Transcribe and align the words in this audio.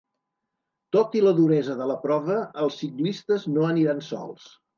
Tot 0.95 1.17
i 1.19 1.21
la 1.25 1.33
duresa 1.39 1.75
de 1.81 1.87
la 1.91 1.97
prova, 2.07 2.39
els 2.65 2.79
ciclistes 2.85 3.47
no 3.53 3.69
aniran 3.75 4.03
sols. 4.11 4.51